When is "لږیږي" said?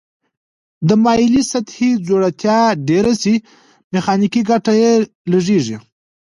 5.31-5.77